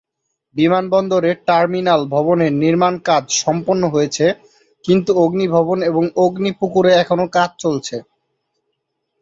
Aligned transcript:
বিমানবন্দরের 0.55 1.35
টার্মিনাল 1.47 2.01
ভবনে 2.13 2.47
নির্মাণ 2.61 2.93
কাজ 3.09 3.23
সম্পন্ন 3.43 3.83
হয়েছে, 3.93 4.25
কিন্তু 4.85 5.11
অগ্নি 5.23 5.45
ভবন 5.47 5.77
এবং 5.89 6.03
অগ্নি 6.23 6.51
পুকুরে 6.59 6.91
এখনো 7.03 7.25
কাজ 7.37 7.49
চলছে। 7.63 7.95